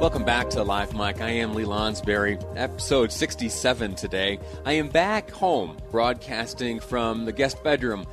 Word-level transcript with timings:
Welcome 0.00 0.24
back 0.24 0.48
to 0.50 0.62
Live 0.62 0.94
Mic. 0.94 1.20
I 1.20 1.28
am 1.28 1.52
Lee 1.52 1.64
Lonsberry, 1.64 2.42
episode 2.56 3.12
67 3.12 3.96
today. 3.96 4.38
I 4.64 4.72
am 4.72 4.88
back 4.88 5.30
home, 5.30 5.76
broadcasting 5.90 6.80
from 6.80 7.26
the 7.26 7.32
guest 7.32 7.62
bedroom 7.62 8.06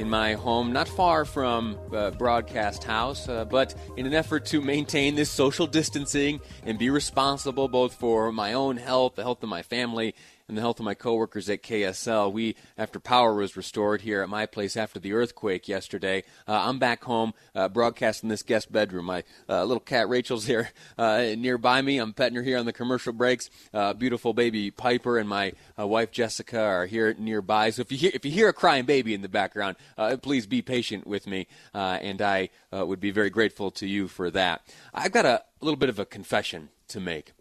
in 0.00 0.10
my 0.10 0.34
home, 0.34 0.72
not 0.72 0.88
far 0.88 1.24
from 1.24 1.78
uh, 1.94 2.10
Broadcast 2.10 2.82
House, 2.82 3.28
uh, 3.28 3.44
but 3.44 3.72
in 3.96 4.04
an 4.04 4.14
effort 4.14 4.46
to 4.46 4.60
maintain 4.60 5.14
this 5.14 5.30
social 5.30 5.68
distancing 5.68 6.40
and 6.66 6.76
be 6.76 6.90
responsible 6.90 7.68
both 7.68 7.94
for 7.94 8.32
my 8.32 8.54
own 8.54 8.76
health, 8.76 9.14
the 9.14 9.22
health 9.22 9.44
of 9.44 9.48
my 9.48 9.62
family, 9.62 10.16
and 10.48 10.56
the 10.56 10.60
health 10.60 10.78
of 10.78 10.84
my 10.84 10.94
coworkers 10.94 11.48
at 11.48 11.62
KSL. 11.62 12.32
We, 12.32 12.56
after 12.76 12.98
power 12.98 13.34
was 13.34 13.56
restored 13.56 14.02
here 14.02 14.22
at 14.22 14.28
my 14.28 14.46
place 14.46 14.76
after 14.76 14.98
the 14.98 15.12
earthquake 15.12 15.68
yesterday, 15.68 16.24
uh, 16.46 16.68
I'm 16.68 16.78
back 16.78 17.04
home 17.04 17.34
uh, 17.54 17.68
broadcasting 17.68 18.28
this 18.28 18.42
guest 18.42 18.72
bedroom. 18.72 19.06
My 19.06 19.24
uh, 19.48 19.64
little 19.64 19.80
cat 19.80 20.08
Rachel's 20.08 20.46
here 20.46 20.70
uh, 20.98 21.34
nearby 21.36 21.82
me. 21.82 21.98
I'm 21.98 22.12
petting 22.12 22.36
her 22.36 22.42
here 22.42 22.58
on 22.58 22.66
the 22.66 22.72
commercial 22.72 23.12
breaks. 23.12 23.50
Uh, 23.72 23.92
beautiful 23.92 24.32
baby 24.32 24.70
Piper 24.70 25.18
and 25.18 25.28
my 25.28 25.52
uh, 25.78 25.86
wife 25.86 26.10
Jessica 26.10 26.60
are 26.60 26.86
here 26.86 27.14
nearby. 27.18 27.70
So 27.70 27.82
if 27.82 27.92
you 27.92 27.98
hear 27.98 28.10
if 28.14 28.24
you 28.24 28.30
hear 28.30 28.48
a 28.48 28.52
crying 28.52 28.84
baby 28.84 29.14
in 29.14 29.22
the 29.22 29.28
background, 29.28 29.76
please 30.22 30.46
be 30.46 30.62
patient 30.62 31.06
with 31.06 31.26
me, 31.26 31.46
and 31.72 32.20
I 32.20 32.50
would 32.72 33.00
be 33.00 33.10
very 33.10 33.30
grateful 33.30 33.70
to 33.72 33.86
you 33.86 34.08
for 34.08 34.30
that. 34.30 34.62
I've 34.94 35.12
got 35.12 35.26
a 35.26 35.42
little 35.60 35.78
bit 35.78 35.88
of 35.88 35.98
a 35.98 36.04
confession 36.04 36.70
to 36.88 37.00
make 37.00 37.32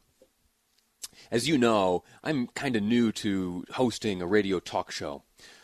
as 1.31 1.47
you 1.47 1.57
know, 1.57 2.03
I'm 2.23 2.47
kind 2.47 2.75
of 2.75 2.83
new 2.83 3.11
to 3.13 3.65
hosting 3.71 4.21
a 4.21 4.27
radio 4.27 4.59
talk 4.59 4.91
show. 4.91 5.23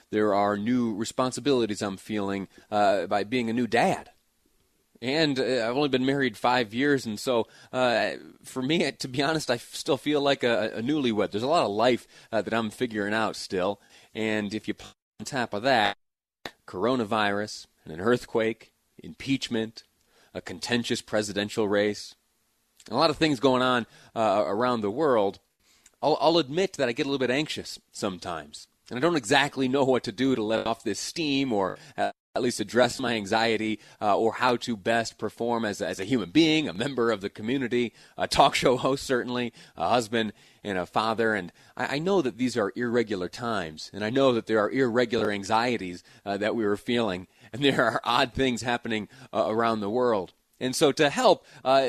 There 0.10 0.34
are 0.34 0.56
new 0.56 0.96
responsibilities 0.96 1.82
I'm 1.82 1.98
feeling 1.98 2.48
uh, 2.72 3.08
by 3.08 3.26
being 3.26 3.50
a 3.50 3.54
new 3.54 3.68
dad. 3.68 4.12
And 5.02 5.40
uh, 5.40 5.44
I've 5.44 5.76
only 5.76 5.90
been 5.90 6.06
married 6.06 6.38
five 6.38 6.73
years, 6.73 7.06
and 7.06 7.20
so 7.20 7.48
uh, 7.72 8.12
for 8.44 8.64
me, 8.64 8.90
to 8.92 9.08
be 9.08 9.22
honest, 9.22 9.52
I 9.52 9.58
still 9.58 9.98
feel 9.98 10.22
like 10.22 10.44
a, 10.44 10.72
a 10.76 10.82
newlywed. 10.82 11.32
There's 11.32 11.44
a 11.44 11.48
lot 11.48 11.66
of 11.66 11.72
life 11.72 12.08
uh, 12.32 12.42
that 12.42 12.54
I'm 12.54 12.72
figuring 12.72 13.14
out 13.14 13.36
still. 13.36 13.80
And 14.16 14.54
if 14.54 14.68
you 14.68 14.73
put 14.73 14.95
on 15.20 15.26
top 15.26 15.54
of 15.54 15.62
that, 15.64 15.98
coronavirus, 16.66 17.67
and 17.83 17.94
an 17.94 18.02
earthquake, 18.02 18.72
impeachment, 18.98 19.83
a 20.33 20.42
contentious 20.42 21.02
presidential 21.02 21.67
race, 21.67 22.16
a 22.89 22.95
lot 22.95 23.10
of 23.10 23.17
things 23.17 23.39
going 23.39 23.61
on 23.61 23.86
uh, 24.16 24.44
around 24.48 24.82
the 24.82 24.89
world, 24.89 25.39
I'll, 26.02 26.17
I'll 26.19 26.37
admit 26.37 26.73
that 26.73 26.89
I 26.89 26.91
get 26.91 27.05
a 27.05 27.09
little 27.09 27.25
bit 27.25 27.31
anxious 27.31 27.80
sometimes. 27.91 28.67
And 28.89 28.97
I 28.97 29.02
don't 29.02 29.17
exactly 29.17 29.67
know 29.67 29.83
what 29.83 30.03
to 30.03 30.11
do 30.11 30.35
to 30.35 30.43
let 30.43 30.65
off 30.65 30.83
this 30.83 30.99
steam 30.99 31.52
or 31.52 31.77
uh, 31.97 32.11
at 32.37 32.43
least 32.43 32.59
address 32.59 32.99
my 32.99 33.15
anxiety 33.15 33.80
uh, 33.99 34.15
or 34.15 34.33
how 34.33 34.55
to 34.58 34.77
best 34.77 35.17
perform 35.17 35.65
as 35.65 35.81
a, 35.81 35.87
as 35.87 35.99
a 35.99 36.05
human 36.05 36.30
being, 36.30 36.69
a 36.69 36.73
member 36.73 37.11
of 37.11 37.19
the 37.19 37.30
community, 37.30 37.93
a 38.15 38.27
talk 38.27 38.53
show 38.55 38.77
host, 38.77 39.03
certainly, 39.03 39.52
a 39.75 39.89
husband 39.89 40.31
and 40.63 40.77
a 40.77 40.85
father. 40.85 41.33
And 41.33 41.52
I, 41.75 41.95
I 41.95 41.99
know 41.99 42.21
that 42.21 42.37
these 42.37 42.55
are 42.55 42.71
irregular 42.75 43.27
times, 43.27 43.89
and 43.91 44.05
I 44.05 44.11
know 44.11 44.33
that 44.33 44.45
there 44.45 44.59
are 44.59 44.69
irregular 44.69 45.31
anxieties 45.31 46.03
uh, 46.25 46.37
that 46.37 46.55
we 46.55 46.64
were 46.64 46.77
feeling, 46.77 47.27
and 47.52 47.61
there 47.64 47.83
are 47.83 48.02
odd 48.03 48.33
things 48.33 48.61
happening 48.61 49.09
uh, 49.33 49.45
around 49.47 49.79
the 49.79 49.89
world. 49.89 50.33
And 50.59 50.75
so, 50.75 50.91
to 50.91 51.09
help, 51.09 51.45
uh, 51.65 51.87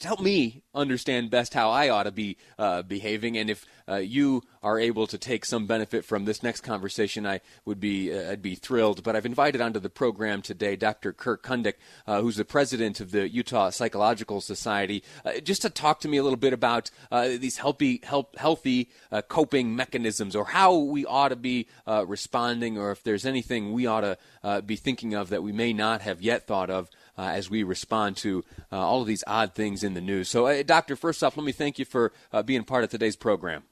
to 0.00 0.06
help 0.06 0.20
me 0.20 0.62
understand 0.74 1.28
best 1.28 1.54
how 1.54 1.70
I 1.70 1.88
ought 1.88 2.04
to 2.04 2.12
be 2.12 2.36
uh, 2.56 2.82
behaving. 2.82 3.36
And 3.36 3.50
if 3.50 3.66
uh, 3.88 3.96
you 3.96 4.42
are 4.62 4.78
able 4.78 5.08
to 5.08 5.18
take 5.18 5.44
some 5.44 5.66
benefit 5.66 6.04
from 6.04 6.24
this 6.24 6.42
next 6.42 6.60
conversation, 6.60 7.26
I 7.26 7.40
would 7.64 7.80
be 7.80 8.12
uh, 8.12 8.30
I'd 8.30 8.42
be 8.42 8.54
thrilled. 8.54 9.02
But 9.02 9.16
I've 9.16 9.26
invited 9.26 9.60
onto 9.60 9.80
the 9.80 9.90
program 9.90 10.40
today 10.40 10.76
Dr. 10.76 11.12
Kirk 11.12 11.42
Kundick, 11.42 11.74
uh, 12.06 12.20
who's 12.20 12.36
the 12.36 12.44
president 12.44 13.00
of 13.00 13.10
the 13.10 13.28
Utah 13.28 13.70
Psychological 13.70 14.40
Society, 14.40 15.02
uh, 15.24 15.40
just 15.40 15.62
to 15.62 15.70
talk 15.70 15.98
to 16.00 16.08
me 16.08 16.18
a 16.18 16.22
little 16.22 16.38
bit 16.38 16.52
about 16.52 16.90
uh, 17.10 17.28
these 17.28 17.58
healthy 17.58 18.00
help, 18.04 18.38
healthy 18.38 18.90
coping 19.28 19.74
mechanisms, 19.74 20.36
or 20.36 20.44
how 20.44 20.76
we 20.76 21.04
ought 21.06 21.30
to 21.30 21.36
be 21.36 21.66
responding, 22.06 22.78
or 22.78 22.92
if 22.92 23.02
there's 23.02 23.26
anything 23.26 23.72
we 23.72 23.86
ought 23.86 24.02
to 24.42 24.62
be 24.62 24.76
thinking 24.76 25.14
of 25.14 25.30
that 25.30 25.42
we 25.42 25.52
may 25.52 25.72
not 25.72 26.02
have 26.02 26.20
yet 26.20 26.46
thought 26.46 26.70
of 26.70 26.88
uh, 27.18 27.22
as 27.22 27.50
we 27.50 27.62
respond 27.64 28.16
to 28.18 28.44
uh, 28.72 28.78
all 28.78 29.00
of 29.00 29.06
these 29.06 29.24
odd 29.26 29.54
things 29.54 29.82
in 29.82 29.94
the 29.94 30.00
news. 30.00 30.28
So, 30.28 30.46
uh, 30.46 30.62
Doctor, 30.62 30.94
first 30.94 31.22
off, 31.24 31.36
let 31.36 31.44
me 31.44 31.52
thank 31.52 31.78
you 31.78 31.84
for 31.84 32.12
uh, 32.32 32.42
being 32.42 32.64
part 32.64 32.84
of 32.84 32.90
today's 32.90 33.16
program. 33.16 33.64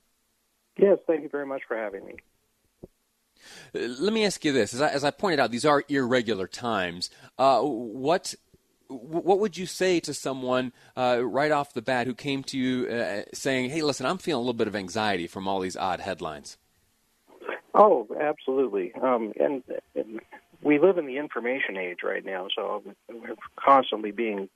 Yes, 0.76 0.98
thank 1.06 1.22
you 1.22 1.28
very 1.28 1.46
much 1.46 1.62
for 1.66 1.76
having 1.76 2.04
me. 2.04 2.14
Uh, 3.74 3.88
let 4.00 4.12
me 4.12 4.24
ask 4.24 4.44
you 4.44 4.52
this: 4.52 4.74
as 4.74 4.82
I, 4.82 4.88
as 4.88 5.04
I 5.04 5.10
pointed 5.10 5.40
out, 5.40 5.50
these 5.50 5.64
are 5.64 5.84
irregular 5.88 6.46
times. 6.48 7.08
Uh, 7.38 7.60
what 7.62 8.34
what 8.88 9.40
would 9.40 9.56
you 9.56 9.66
say 9.66 9.98
to 10.00 10.14
someone 10.14 10.72
right 10.96 11.50
off 11.50 11.72
the 11.72 11.82
bat 11.82 12.06
who 12.06 12.14
came 12.14 12.42
to 12.44 12.58
you 12.58 13.24
saying, 13.32 13.70
"Hey, 13.70 13.82
listen, 13.82 14.06
I'm 14.06 14.18
feeling 14.18 14.38
a 14.38 14.42
little 14.42 14.54
bit 14.54 14.68
of 14.68 14.76
anxiety 14.76 15.26
from 15.26 15.48
all 15.48 15.60
these 15.60 15.76
odd 15.76 16.00
headlines"? 16.00 16.58
Oh, 17.78 18.06
absolutely. 18.18 18.92
Um, 18.94 19.34
and, 19.38 19.62
and 19.94 20.20
we 20.62 20.78
live 20.78 20.98
in 20.98 21.06
the 21.06 21.18
information 21.18 21.76
age 21.76 21.98
right 22.02 22.24
now, 22.24 22.48
so 22.54 22.82
we're 23.08 23.36
constantly 23.56 24.10
being 24.10 24.48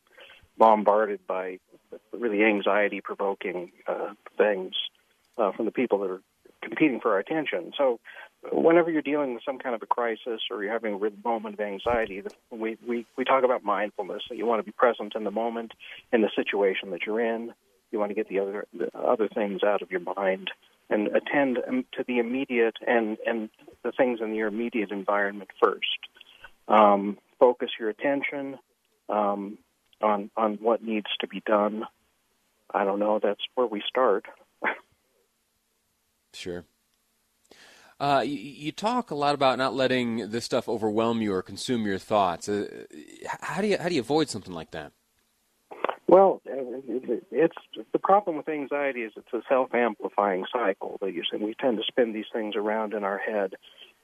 bombarded 0.59 1.27
by 1.27 1.59
really 2.13 2.45
anxiety 2.45 3.01
provoking 3.01 3.73
uh, 3.87 4.13
things 4.37 4.75
uh, 5.39 5.53
from 5.53 5.65
the 5.65 5.71
people 5.71 5.99
that 6.01 6.11
are 6.11 6.21
competing 6.63 7.01
for 7.01 7.13
our 7.13 7.19
attention. 7.19 7.73
So, 7.77 7.99
whenever 8.53 8.91
you're 8.91 9.03
dealing 9.03 9.35
with 9.35 9.43
some 9.45 9.59
kind 9.59 9.75
of 9.75 9.83
a 9.83 9.87
crisis 9.87 10.41
or 10.51 10.63
you're 10.63 10.73
having 10.73 10.95
a 10.95 11.29
moment 11.29 11.55
of 11.55 11.61
anxiety, 11.61 12.23
we, 12.51 12.77
we, 12.87 13.07
we 13.17 13.25
talk 13.25 13.45
about 13.45 13.65
mindfulness. 13.65 14.23
That 14.29 14.37
you 14.37 14.47
want 14.47 14.61
to 14.61 14.65
be 14.65 14.73
present 14.73 15.15
in 15.15 15.25
the 15.25 15.31
moment, 15.31 15.73
in 16.13 16.23
the 16.23 16.31
situation 16.37 16.91
that 16.91 17.01
you're 17.07 17.21
in. 17.21 17.53
You 17.91 17.99
want 17.99 18.11
to 18.11 18.15
get 18.15 18.29
the 18.29 18.39
other 18.39 18.67
the 18.73 18.97
other 18.97 19.29
things 19.29 19.63
out 19.65 19.83
of 19.83 19.91
your 19.91 20.01
mind 20.01 20.51
and 20.91 21.09
attend 21.09 21.59
to 21.93 22.05
the 22.07 22.19
immediate 22.19 22.77
and, 22.87 23.17
and 23.27 23.49
the 23.83 23.93
things 23.93 24.21
in 24.21 24.35
your 24.35 24.49
immediate 24.49 24.91
environment 24.91 25.51
first. 25.63 25.87
Um, 26.69 27.19
focus 27.39 27.71
your 27.79 27.89
attention 27.89 28.59
um, 29.09 29.59
on 30.03 30.31
on 30.37 30.59
what 30.61 30.83
needs 30.83 31.09
to 31.21 31.27
be 31.27 31.43
done. 31.47 31.85
I 32.73 32.85
don't 32.85 32.99
know. 32.99 33.19
That's 33.23 33.41
where 33.55 33.67
we 33.67 33.83
start. 33.89 34.27
sure. 36.35 36.65
Uh, 37.99 38.23
you, 38.25 38.39
you, 38.39 38.73
talk 38.73 39.11
a 39.11 39.15
lot 39.15 39.35
about 39.35 39.59
not 39.59 39.75
letting 39.75 40.31
this 40.31 40.47
stuff 40.47 40.71
overwhelm 40.71 41.21
you 41.21 41.35
or 41.35 41.43
consume 41.43 41.85
your 41.85 41.99
thoughts. 41.99 42.49
Uh, 42.49 42.85
how 43.27 43.61
do 43.61 43.67
you 43.67 43.77
how 43.77 43.91
do 43.91 43.95
you 43.95 44.01
avoid 44.01 44.31
something 44.31 44.55
like 44.55 44.71
that? 44.71 44.93
Well, 46.11 46.43
it's 46.45 47.55
the 47.93 47.99
problem 48.01 48.37
with 48.37 48.49
anxiety 48.49 49.03
is 49.03 49.13
it's 49.15 49.33
a 49.33 49.43
self-amplifying 49.49 50.45
cycle 50.53 50.99
that 51.01 51.15
you 51.15 51.23
we 51.41 51.55
tend 51.55 51.77
to 51.79 51.85
spin 51.87 52.13
these 52.13 52.25
things 52.33 52.57
around 52.57 52.95
in 52.95 53.05
our 53.05 53.19
head. 53.19 53.53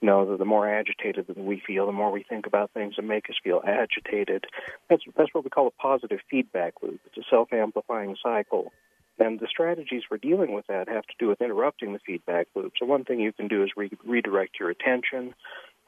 You 0.00 0.06
know, 0.06 0.24
the, 0.24 0.36
the 0.36 0.44
more 0.44 0.72
agitated 0.72 1.26
that 1.26 1.36
we 1.36 1.60
feel, 1.66 1.84
the 1.84 1.90
more 1.90 2.12
we 2.12 2.22
think 2.22 2.46
about 2.46 2.70
things 2.70 2.94
that 2.94 3.02
make 3.02 3.28
us 3.28 3.34
feel 3.42 3.60
agitated. 3.66 4.44
That's 4.88 5.02
that's 5.16 5.34
what 5.34 5.42
we 5.42 5.50
call 5.50 5.66
a 5.66 5.82
positive 5.82 6.20
feedback 6.30 6.74
loop. 6.80 7.00
It's 7.06 7.18
a 7.18 7.28
self-amplifying 7.28 8.14
cycle. 8.22 8.72
And 9.18 9.40
the 9.40 9.48
strategies 9.50 10.02
for 10.08 10.16
dealing 10.16 10.54
with 10.54 10.68
that 10.68 10.88
have 10.88 11.06
to 11.06 11.14
do 11.18 11.26
with 11.26 11.40
interrupting 11.40 11.92
the 11.92 11.98
feedback 12.06 12.46
loop. 12.54 12.74
So 12.78 12.86
one 12.86 13.02
thing 13.02 13.18
you 13.18 13.32
can 13.32 13.48
do 13.48 13.64
is 13.64 13.70
re- 13.76 13.90
redirect 14.06 14.60
your 14.60 14.70
attention. 14.70 15.34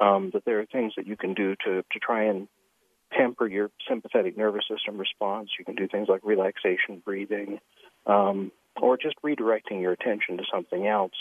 Um, 0.01 0.31
that 0.35 0.45
there 0.45 0.59
are 0.59 0.67
things 0.67 0.95
that 0.97 1.07
you 1.07 1.17
can 1.17 1.35
do 1.35 1.55
to 1.65 1.85
to 1.93 1.99
try 2.01 2.25
and 2.25 2.49
temper 3.19 3.47
your 3.47 3.71
sympathetic 3.89 4.37
nervous 4.37 4.65
system 4.71 4.99
response. 4.99 5.51
You 5.59 5.65
can 5.65 5.75
do 5.75 5.89
things 5.89 6.09
like 6.09 6.21
relaxation 6.25 7.03
breathing, 7.05 7.61
um, 8.07 8.53
or 8.81 8.97
just 8.97 9.17
redirecting 9.23 9.81
your 9.81 9.93
attention 9.93 10.37
to 10.39 10.45
something 10.53 10.87
else. 10.87 11.13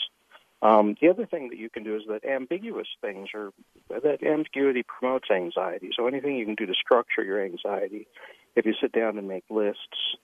Um, 0.62 0.96
the 1.00 1.10
other 1.10 1.26
thing 1.26 1.50
that 1.50 1.58
you 1.58 1.70
can 1.70 1.84
do 1.84 1.96
is 1.96 2.04
that 2.08 2.26
ambiguous 2.26 2.88
things 3.02 3.30
or 3.34 3.52
that 3.90 4.24
ambiguity 4.24 4.84
promotes 4.84 5.30
anxiety. 5.30 5.92
So 5.96 6.08
anything 6.08 6.36
you 6.36 6.46
can 6.46 6.56
do 6.56 6.66
to 6.66 6.74
structure 6.74 7.24
your 7.24 7.44
anxiety, 7.44 8.08
if 8.56 8.66
you 8.66 8.74
sit 8.82 8.92
down 8.92 9.18
and 9.18 9.28
make 9.28 9.44
lists 9.50 10.18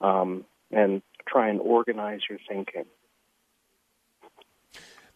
um, 0.00 0.44
and 0.70 1.02
try 1.28 1.48
and 1.48 1.60
organize 1.60 2.20
your 2.28 2.38
thinking. 2.48 2.84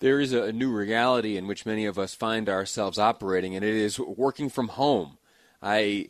There 0.00 0.20
is 0.20 0.32
a 0.32 0.52
new 0.52 0.72
reality 0.72 1.36
in 1.36 1.46
which 1.46 1.64
many 1.64 1.86
of 1.86 1.98
us 1.98 2.14
find 2.14 2.48
ourselves 2.48 2.98
operating, 2.98 3.54
and 3.54 3.64
it 3.64 3.74
is 3.74 3.98
working 3.98 4.50
from 4.50 4.68
home. 4.68 5.18
I 5.64 6.08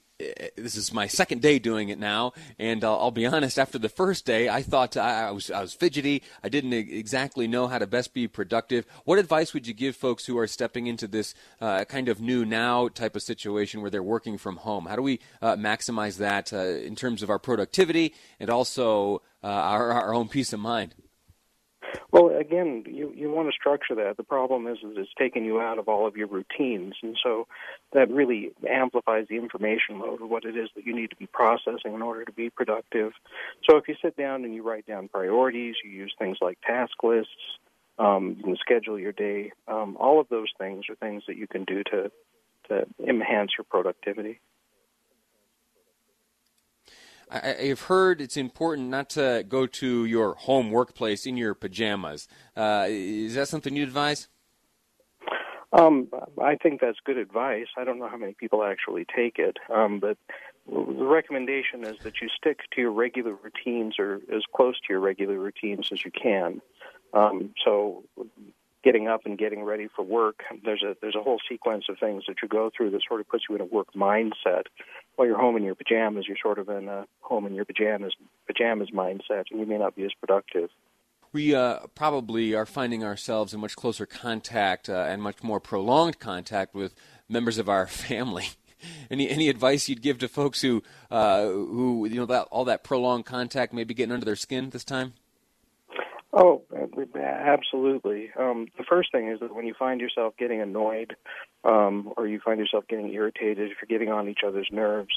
this 0.57 0.77
is 0.77 0.93
my 0.93 1.07
second 1.07 1.43
day 1.43 1.59
doing 1.59 1.89
it 1.89 1.99
now, 1.99 2.33
and 2.59 2.85
I'll, 2.85 2.95
I'll 2.95 3.11
be 3.11 3.27
honest. 3.27 3.59
After 3.59 3.79
the 3.79 3.89
first 3.89 4.25
day, 4.25 4.49
I 4.49 4.63
thought 4.63 4.97
I, 4.97 5.29
I, 5.29 5.31
was 5.31 5.51
I 5.51 5.61
was 5.61 5.75
fidgety. 5.75 6.23
I 6.43 6.49
didn't 6.49 6.73
exactly 6.73 7.47
know 7.47 7.67
how 7.67 7.79
to 7.79 7.87
best 7.87 8.15
be 8.15 8.29
productive. 8.29 8.87
What 9.05 9.19
advice 9.19 9.53
would 9.53 9.67
you 9.67 9.75
give 9.75 9.97
folks 9.97 10.27
who 10.27 10.39
are 10.39 10.47
stepping 10.47 10.87
into 10.87 11.07
this 11.07 11.35
uh, 11.61 11.85
kind 11.85 12.09
of 12.09 12.21
new 12.21 12.45
now 12.45 12.89
type 12.89 13.17
of 13.17 13.23
situation 13.23 13.81
where 13.81 13.91
they're 13.91 14.03
working 14.03 14.39
from 14.39 14.57
home? 14.57 14.87
How 14.87 14.97
do 14.97 15.03
we 15.03 15.21
uh, 15.43 15.57
maximize 15.57 16.19
that 16.19 16.53
uh, 16.53 16.59
in 16.59 16.97
terms 16.97 17.23
of 17.23 17.31
our 17.31 17.39
productivity 17.39 18.15
and 18.39 18.51
also 18.51 19.23
uh, 19.43 19.47
our, 19.47 19.93
our 19.93 20.15
own 20.15 20.29
peace 20.29 20.53
of 20.53 20.61
mind? 20.61 20.95
Well, 22.11 22.29
again, 22.37 22.85
you 22.87 23.13
you 23.15 23.31
want 23.31 23.49
to 23.49 23.53
structure 23.53 23.95
that. 23.97 24.17
The 24.17 24.25
problem 24.25 24.67
is, 24.67 24.79
is 24.79 24.97
it's 24.97 25.11
taking 25.19 25.45
you 25.45 25.61
out 25.61 25.79
of 25.79 25.89
all 25.89 26.07
of 26.07 26.17
your 26.17 26.27
routines, 26.27 26.95
and 27.03 27.17
so 27.23 27.47
that 27.93 28.11
really 28.11 28.53
amplifies 28.69 29.27
the 29.29 29.37
information 29.37 29.99
load 29.99 30.23
of 30.23 30.29
what 30.29 30.45
it 30.45 30.57
is 30.57 30.69
that 30.75 30.87
you 30.87 30.95
need 30.95 31.11
to 31.11 31.17
be 31.17 31.27
processing 31.27 31.95
in 31.95 32.03
order 32.03 32.25
to 32.25 32.33
be 32.33 32.51
productive. 32.51 33.13
So 33.69 33.77
if 33.77 33.89
you 33.89 33.95
sit 34.03 34.17
down 34.17 34.45
and 34.45 34.55
you 34.55 34.63
write 34.63 34.87
down 34.87 35.09
priorities, 35.09 35.77
you 35.85 35.91
use 35.91 36.15
things 36.19 36.39
like 36.41 36.59
task 36.61 36.93
lists, 37.03 37.31
um, 37.99 38.37
you 38.39 38.45
can 38.45 38.57
schedule 38.57 38.99
your 38.99 39.13
day. 39.13 39.53
Um, 39.69 39.97
all 39.99 40.21
of 40.21 40.29
those 40.29 40.49
things 40.59 40.85
are 40.89 40.97
things 40.97 41.25
that 41.27 41.37
you 41.37 41.47
can 41.47 41.65
do 41.65 41.83
to 41.85 42.11
to 42.69 42.87
enhance 43.07 43.53
your 43.59 43.65
productivity. 43.69 44.41
I, 47.31 47.67
have 47.69 47.83
heard 47.83 48.21
it's 48.21 48.37
important 48.37 48.89
not 48.89 49.11
to 49.11 49.45
go 49.49 49.67
to 49.67 50.05
your 50.05 50.35
home 50.35 50.71
workplace 50.71 51.27
in 51.27 51.37
your 51.37 51.55
pajamas. 51.55 52.29
Uh, 52.57 52.87
is 52.89 53.35
that 53.35 53.49
something 53.49 53.75
you 53.77 53.83
advise? 53.83 54.29
Um, 55.73 56.09
I 56.41 56.55
think 56.55 56.81
that's 56.81 56.99
good 57.05 57.19
advice. 57.19 57.67
I 57.77 57.85
don't 57.85 57.99
know 57.99 58.09
how 58.09 58.17
many 58.17 58.35
people 58.35 58.63
actually 58.63 59.05
take 59.05 59.39
it, 59.39 59.57
um, 59.75 59.99
but 59.99 60.17
the 60.67 61.05
recommendation 61.05 61.85
is 61.85 61.99
that 62.05 62.21
you 62.23 62.29
stick 62.29 62.61
to 62.75 62.81
your 62.81 62.93
regular 62.93 63.35
routines 63.35 63.99
or 63.99 64.21
as 64.33 64.43
close 64.55 64.77
to 64.77 64.87
your 64.91 65.01
regular 65.01 65.37
routines 65.37 65.91
as 65.93 66.05
you 66.05 66.13
can. 66.13 66.63
Um, 67.13 67.55
so 67.65 68.05
getting 68.85 69.09
up 69.09 69.23
and 69.25 69.39
getting 69.39 69.65
ready 69.65 69.89
for 69.97 70.05
work. 70.05 70.45
There's 70.65 70.83
a 70.83 70.95
there's 71.01 71.17
a 71.17 71.23
whole 71.23 71.41
sequence 71.49 71.87
of 71.89 71.99
things 71.99 72.25
that 72.29 72.37
you 72.43 72.49
go 72.49 72.71
through 72.77 72.91
that 72.91 73.01
sort 73.09 73.21
of 73.21 73.29
puts 73.29 73.45
you 73.49 73.57
in 73.57 73.63
a 73.63 73.65
work 73.65 73.89
mindset. 73.97 74.65
While 75.17 75.29
you're 75.29 75.39
home 75.39 75.57
in 75.57 75.63
your 75.63 75.75
pajamas, 75.75 76.27
you're 76.27 76.37
sort 76.43 76.59
of 76.59 76.69
in 76.69 76.89
a 76.89 77.07
home 77.21 77.47
in 77.47 77.55
your 77.55 77.65
pajamas 77.65 78.15
pajamas 78.47 78.91
mindset, 78.91 79.45
and 79.51 79.61
you 79.61 79.67
may 79.67 79.79
not 79.79 79.95
be 79.95 80.05
as 80.05 80.13
productive. 80.21 80.71
We 81.33 81.55
uh, 81.55 81.87
probably 81.95 82.55
are 82.55 82.67
finding 82.67 83.03
ourselves 83.03 83.53
in 83.53 83.61
much 83.61 83.75
closer 83.75 84.07
contact 84.07 84.89
uh, 84.89 85.07
and 85.09 85.21
much 85.21 85.43
more 85.43 85.59
prolonged 85.59 86.21
contact 86.21 86.75
with 86.75 86.95
members 87.29 87.59
of 87.59 87.69
our 87.69 87.87
family. 88.09 88.47
any 89.11 89.29
any 89.29 89.49
advice 89.49 89.89
you'd 89.89 90.03
give 90.03 90.19
to 90.19 90.29
folks 90.29 90.63
who 90.63 90.83
uh, 91.11 91.45
who 91.45 92.07
you 92.07 92.17
know 92.17 92.27
that 92.27 92.47
all 92.51 92.65
that 92.65 92.85
prolonged 92.85 93.25
contact 93.25 93.73
may 93.73 93.85
be 93.85 93.95
getting 93.95 94.13
under 94.13 94.25
their 94.25 94.37
skin 94.37 94.71
this 94.71 94.85
time? 94.85 95.15
Oh, 96.37 96.63
absolutely. 96.75 98.31
Um, 98.37 98.67
the 98.77 98.85
first 98.89 99.13
thing 99.13 99.29
is 99.29 99.39
that 99.39 99.55
when 99.55 99.67
you 99.67 99.75
find 99.79 100.01
yourself 100.01 100.35
getting 100.37 100.61
annoyed, 100.61 101.15
um, 101.63 102.13
or 102.17 102.27
you 102.27 102.41
find 102.45 102.59
yourself 102.59 102.85
getting 102.89 103.13
irritated, 103.13 103.71
if 103.71 103.77
you're 103.81 103.99
getting 103.99 104.13
on 104.13 104.29
each 104.29 104.41
other's 104.45 104.69
nerves, 104.73 105.17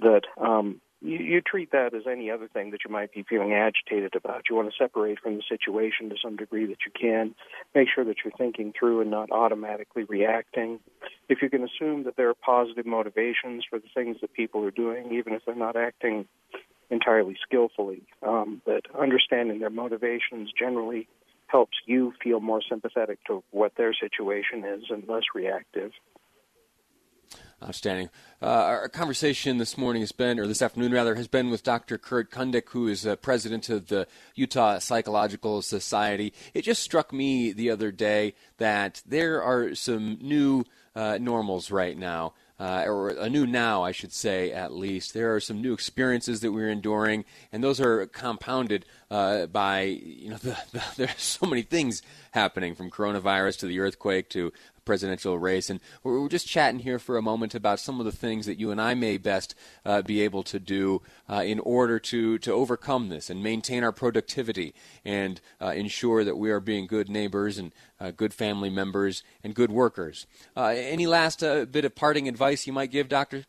that 0.00 0.22
um, 0.36 0.80
you, 1.00 1.18
you 1.18 1.40
treat 1.40 1.70
that 1.70 1.94
as 1.94 2.02
any 2.10 2.28
other 2.28 2.48
thing 2.48 2.72
that 2.72 2.80
you 2.84 2.90
might 2.90 3.12
be 3.12 3.22
feeling 3.22 3.52
agitated 3.52 4.16
about. 4.16 4.42
You 4.50 4.56
want 4.56 4.68
to 4.68 4.76
separate 4.76 5.20
from 5.20 5.36
the 5.36 5.42
situation 5.48 6.10
to 6.10 6.16
some 6.20 6.34
degree 6.34 6.66
that 6.66 6.78
you 6.84 6.92
can. 6.98 7.36
Make 7.72 7.86
sure 7.94 8.04
that 8.04 8.16
you're 8.24 8.32
thinking 8.36 8.72
through 8.76 9.00
and 9.00 9.12
not 9.12 9.30
automatically 9.30 10.04
reacting. 10.04 10.80
If 11.28 11.40
you 11.40 11.50
can 11.50 11.62
assume 11.62 12.02
that 12.02 12.16
there 12.16 12.30
are 12.30 12.34
positive 12.34 12.84
motivations 12.84 13.64
for 13.70 13.78
the 13.78 13.88
things 13.94 14.16
that 14.22 14.32
people 14.32 14.64
are 14.64 14.72
doing, 14.72 15.12
even 15.12 15.34
if 15.34 15.42
they're 15.46 15.54
not 15.54 15.76
acting 15.76 16.26
entirely 16.90 17.36
skillfully. 17.42 18.02
Um, 18.26 18.62
but 18.64 18.84
understanding 18.98 19.60
their 19.60 19.70
motivations 19.70 20.50
generally 20.58 21.08
helps 21.46 21.78
you 21.86 22.12
feel 22.22 22.40
more 22.40 22.60
sympathetic 22.68 23.18
to 23.26 23.42
what 23.50 23.72
their 23.76 23.94
situation 23.94 24.64
is 24.64 24.84
and 24.90 25.06
less 25.08 25.24
reactive. 25.34 25.92
Outstanding. 27.60 28.08
Uh, 28.40 28.46
our 28.46 28.88
conversation 28.88 29.58
this 29.58 29.76
morning 29.76 30.00
has 30.00 30.12
been, 30.12 30.38
or 30.38 30.46
this 30.46 30.62
afternoon 30.62 30.92
rather, 30.92 31.16
has 31.16 31.26
been 31.26 31.50
with 31.50 31.64
Dr. 31.64 31.98
Kurt 31.98 32.30
Kundik, 32.30 32.68
who 32.68 32.86
is 32.86 33.04
uh, 33.04 33.16
president 33.16 33.68
of 33.68 33.88
the 33.88 34.06
Utah 34.36 34.78
Psychological 34.78 35.60
Society. 35.60 36.32
It 36.54 36.62
just 36.62 36.84
struck 36.84 37.12
me 37.12 37.52
the 37.52 37.70
other 37.70 37.90
day 37.90 38.34
that 38.58 39.02
there 39.04 39.42
are 39.42 39.74
some 39.74 40.18
new 40.20 40.64
uh, 40.94 41.18
normals 41.20 41.72
right 41.72 41.98
now 41.98 42.34
uh, 42.60 42.84
or 42.86 43.10
a 43.10 43.28
new 43.30 43.46
now, 43.46 43.84
I 43.84 43.92
should 43.92 44.12
say, 44.12 44.52
at 44.52 44.72
least. 44.72 45.14
There 45.14 45.34
are 45.34 45.40
some 45.40 45.62
new 45.62 45.72
experiences 45.72 46.40
that 46.40 46.52
we're 46.52 46.70
enduring, 46.70 47.24
and 47.52 47.62
those 47.62 47.80
are 47.80 48.06
compounded 48.06 48.84
uh, 49.10 49.46
by 49.46 49.82
you 49.82 50.30
know 50.30 50.36
the, 50.42 50.56
the, 50.72 50.82
there's 50.96 51.22
so 51.22 51.46
many 51.46 51.62
things 51.62 52.02
happening 52.32 52.74
from 52.74 52.90
coronavirus 52.90 53.58
to 53.60 53.66
the 53.66 53.80
earthquake 53.80 54.28
to 54.30 54.52
presidential 54.88 55.38
race. 55.38 55.68
And 55.68 55.80
we're, 56.02 56.18
we're, 56.18 56.30
just 56.30 56.48
chatting 56.48 56.80
here 56.80 56.98
for 56.98 57.18
a 57.18 57.22
moment 57.22 57.54
about 57.54 57.78
some 57.78 58.00
of 58.00 58.06
the 58.06 58.10
things 58.10 58.46
that 58.46 58.58
you 58.58 58.70
and 58.70 58.80
I 58.80 58.94
may 58.94 59.18
best 59.18 59.54
uh, 59.84 60.00
be 60.00 60.22
able 60.22 60.42
to 60.44 60.58
do 60.58 61.02
uh, 61.28 61.42
in 61.44 61.60
order 61.60 61.98
to, 61.98 62.38
to 62.38 62.52
overcome 62.54 63.10
this 63.10 63.28
and 63.28 63.42
maintain 63.42 63.84
our 63.84 63.92
productivity 63.92 64.74
and 65.04 65.42
uh, 65.60 65.72
ensure 65.76 66.24
that 66.24 66.38
we 66.38 66.50
are 66.50 66.58
being 66.58 66.86
good 66.86 67.10
neighbors 67.10 67.58
and 67.58 67.74
uh, 68.00 68.12
good 68.12 68.32
family 68.32 68.70
members 68.70 69.22
and 69.44 69.54
good 69.54 69.70
workers. 69.70 70.26
Uh, 70.56 70.68
any 70.74 71.06
last 71.06 71.44
uh, 71.44 71.66
bit 71.66 71.84
of 71.84 71.94
parting 71.94 72.26
advice 72.26 72.66
you 72.66 72.72
might 72.72 72.90
give, 72.90 73.10
Doctor? 73.10 73.44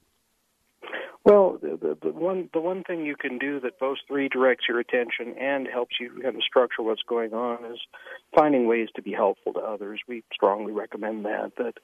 Well, 1.29 1.59
the, 1.61 1.77
the, 1.79 1.97
the, 2.01 2.11
one 2.11 2.49
the 2.53 2.59
one 2.59 2.83
thing 2.83 3.05
you 3.05 3.15
can 3.15 3.37
do 3.37 3.59
that 3.59 3.77
both 3.79 3.99
redirects 4.09 4.67
your 4.67 4.79
attention 4.79 5.35
and 5.39 5.67
helps 5.67 5.97
you 5.99 6.09
kind 6.23 6.35
of 6.35 6.41
structure 6.41 6.81
what's 6.81 7.03
going 7.07 7.33
on 7.35 7.71
is 7.71 7.79
finding 8.35 8.65
ways 8.65 8.87
to 8.95 9.03
be 9.03 9.11
helpful 9.11 9.53
to 9.53 9.59
others. 9.59 10.01
We 10.07 10.23
strongly 10.33 10.71
recommend 10.71 11.25
that. 11.25 11.51
That 11.57 11.75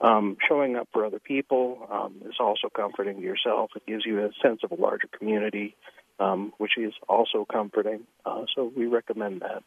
um, 0.00 0.38
showing 0.48 0.76
up 0.76 0.88
for 0.90 1.04
other 1.04 1.18
people 1.18 1.86
um, 1.92 2.14
is 2.26 2.36
also 2.40 2.70
comforting 2.74 3.16
to 3.16 3.22
yourself. 3.22 3.72
It 3.76 3.84
gives 3.84 4.06
you 4.06 4.24
a 4.24 4.30
sense 4.42 4.60
of 4.64 4.72
a 4.72 4.80
larger 4.80 5.08
community, 5.18 5.76
um, 6.18 6.54
which 6.56 6.78
is 6.78 6.94
also 7.06 7.44
comforting. 7.44 8.06
Uh, 8.24 8.46
so 8.56 8.72
we 8.74 8.86
recommend 8.86 9.42
that. 9.42 9.62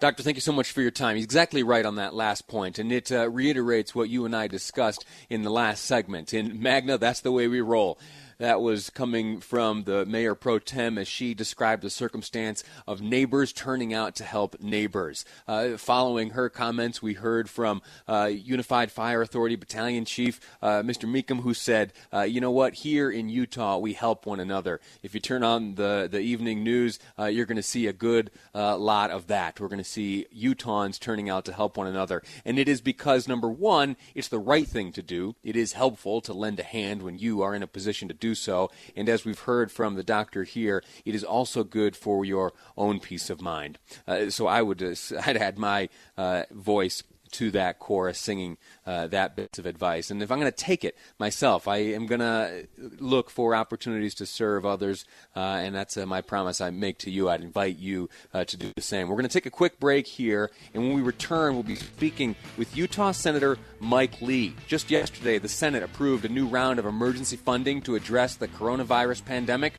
Doctor, 0.00 0.22
thank 0.22 0.36
you 0.36 0.42
so 0.42 0.52
much 0.52 0.72
for 0.72 0.82
your 0.82 0.90
time. 0.90 1.16
He's 1.16 1.24
exactly 1.24 1.62
right 1.62 1.86
on 1.86 1.94
that 1.94 2.14
last 2.14 2.48
point, 2.48 2.78
and 2.78 2.92
it 2.92 3.10
uh, 3.10 3.30
reiterates 3.30 3.94
what 3.94 4.10
you 4.10 4.26
and 4.26 4.34
I 4.34 4.48
discussed 4.48 5.06
in 5.30 5.42
the 5.42 5.50
last 5.50 5.84
segment. 5.84 6.34
In 6.34 6.60
Magna, 6.60 6.98
that's 6.98 7.20
the 7.20 7.32
way 7.32 7.46
we 7.46 7.60
roll. 7.60 7.98
That 8.38 8.60
was 8.60 8.90
coming 8.90 9.40
from 9.40 9.84
the 9.84 10.04
mayor 10.06 10.34
pro 10.34 10.58
tem 10.58 10.98
as 10.98 11.06
she 11.06 11.34
described 11.34 11.82
the 11.82 11.90
circumstance 11.90 12.64
of 12.86 13.00
neighbors 13.00 13.52
turning 13.52 13.94
out 13.94 14.16
to 14.16 14.24
help 14.24 14.60
neighbors. 14.60 15.24
Uh, 15.46 15.76
following 15.76 16.30
her 16.30 16.48
comments, 16.48 17.00
we 17.00 17.14
heard 17.14 17.48
from 17.48 17.82
uh, 18.08 18.30
Unified 18.32 18.90
Fire 18.90 19.22
Authority 19.22 19.56
Battalion 19.56 20.04
Chief 20.04 20.40
uh, 20.62 20.82
Mr. 20.82 21.08
Meekum, 21.08 21.42
who 21.42 21.54
said, 21.54 21.92
uh, 22.12 22.22
"You 22.22 22.40
know 22.40 22.50
what? 22.50 22.74
Here 22.74 23.10
in 23.10 23.28
Utah, 23.28 23.78
we 23.78 23.92
help 23.92 24.26
one 24.26 24.40
another. 24.40 24.80
If 25.02 25.14
you 25.14 25.20
turn 25.20 25.42
on 25.42 25.76
the 25.76 26.08
the 26.10 26.20
evening 26.20 26.64
news, 26.64 26.98
uh, 27.18 27.26
you're 27.26 27.46
going 27.46 27.56
to 27.56 27.62
see 27.62 27.86
a 27.86 27.92
good 27.92 28.30
uh, 28.54 28.76
lot 28.76 29.10
of 29.10 29.28
that. 29.28 29.60
We're 29.60 29.68
going 29.68 29.78
to 29.78 29.84
see 29.84 30.26
Utahns 30.36 30.98
turning 30.98 31.30
out 31.30 31.44
to 31.44 31.52
help 31.52 31.76
one 31.76 31.86
another, 31.86 32.22
and 32.44 32.58
it 32.58 32.68
is 32.68 32.80
because 32.80 33.28
number 33.28 33.48
one, 33.48 33.96
it's 34.14 34.28
the 34.28 34.38
right 34.38 34.66
thing 34.66 34.92
to 34.92 35.02
do. 35.02 35.36
It 35.44 35.56
is 35.56 35.74
helpful 35.74 36.20
to 36.22 36.32
lend 36.32 36.58
a 36.58 36.64
hand 36.64 37.02
when 37.02 37.18
you 37.18 37.42
are 37.42 37.54
in 37.54 37.62
a 37.62 37.66
position 37.66 38.08
to 38.08 38.14
do 38.24 38.34
so. 38.34 38.70
And 38.96 39.08
as 39.08 39.24
we've 39.26 39.44
heard 39.50 39.70
from 39.70 39.94
the 39.94 40.02
doctor 40.02 40.44
here, 40.44 40.82
it 41.04 41.14
is 41.14 41.24
also 41.24 41.62
good 41.62 41.94
for 41.94 42.24
your 42.24 42.52
own 42.76 42.98
peace 43.00 43.28
of 43.28 43.42
mind. 43.42 43.78
Uh, 44.08 44.30
so 44.30 44.46
I 44.46 44.62
would 44.62 44.82
uh, 44.82 44.94
I'd 45.26 45.36
add 45.36 45.58
my 45.58 45.88
uh, 46.16 46.44
voice 46.50 47.02
to 47.34 47.50
that 47.50 47.78
chorus 47.78 48.18
singing 48.18 48.56
uh, 48.86 49.08
that 49.08 49.34
bit 49.34 49.58
of 49.58 49.66
advice. 49.66 50.10
And 50.10 50.22
if 50.22 50.30
I'm 50.30 50.38
going 50.38 50.50
to 50.50 50.56
take 50.56 50.84
it 50.84 50.96
myself, 51.18 51.66
I 51.66 51.78
am 51.78 52.06
going 52.06 52.20
to 52.20 52.66
look 52.98 53.28
for 53.28 53.54
opportunities 53.54 54.14
to 54.16 54.26
serve 54.26 54.64
others, 54.64 55.04
uh, 55.34 55.40
and 55.40 55.74
that's 55.74 55.96
uh, 55.96 56.06
my 56.06 56.20
promise 56.20 56.60
I 56.60 56.70
make 56.70 56.98
to 56.98 57.10
you. 57.10 57.28
I'd 57.28 57.42
invite 57.42 57.76
you 57.76 58.08
uh, 58.32 58.44
to 58.44 58.56
do 58.56 58.70
the 58.74 58.82
same. 58.82 59.08
We're 59.08 59.16
going 59.16 59.28
to 59.28 59.32
take 59.32 59.46
a 59.46 59.50
quick 59.50 59.80
break 59.80 60.06
here, 60.06 60.50
and 60.72 60.82
when 60.82 60.94
we 60.94 61.02
return, 61.02 61.54
we'll 61.54 61.64
be 61.64 61.74
speaking 61.74 62.36
with 62.56 62.76
Utah 62.76 63.12
Senator 63.12 63.58
Mike 63.80 64.20
Lee. 64.22 64.54
Just 64.68 64.90
yesterday, 64.90 65.38
the 65.38 65.48
Senate 65.48 65.82
approved 65.82 66.24
a 66.24 66.28
new 66.28 66.46
round 66.46 66.78
of 66.78 66.86
emergency 66.86 67.36
funding 67.36 67.82
to 67.82 67.96
address 67.96 68.36
the 68.36 68.48
coronavirus 68.48 69.24
pandemic. 69.24 69.74